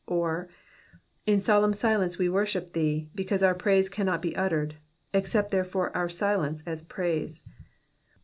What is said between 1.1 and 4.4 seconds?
in solemn silence we worship thee, because our praise cannot be